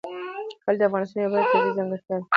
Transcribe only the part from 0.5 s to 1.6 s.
کلي د افغانستان یوه بله